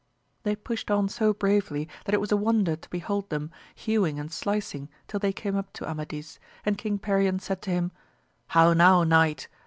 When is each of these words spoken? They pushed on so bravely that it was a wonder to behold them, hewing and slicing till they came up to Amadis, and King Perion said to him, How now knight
They 0.41 0.55
pushed 0.55 0.89
on 0.89 1.09
so 1.09 1.31
bravely 1.31 1.87
that 2.05 2.15
it 2.15 2.19
was 2.19 2.31
a 2.31 2.35
wonder 2.35 2.75
to 2.75 2.89
behold 2.89 3.29
them, 3.29 3.51
hewing 3.75 4.17
and 4.19 4.31
slicing 4.31 4.89
till 5.07 5.19
they 5.19 5.31
came 5.31 5.55
up 5.55 5.71
to 5.73 5.87
Amadis, 5.87 6.39
and 6.65 6.75
King 6.75 6.97
Perion 6.97 7.37
said 7.39 7.61
to 7.61 7.69
him, 7.69 7.91
How 8.47 8.73
now 8.73 9.03
knight 9.03 9.47